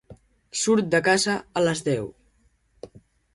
Surt 0.61 0.87
de 0.95 1.01
casa 1.07 1.35
a 1.61 1.63
les 1.67 1.83
deu. 1.91 2.09